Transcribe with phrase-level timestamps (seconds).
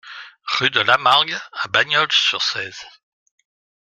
[0.53, 2.83] Rue de Lamargue à Bagnols-sur-Cèze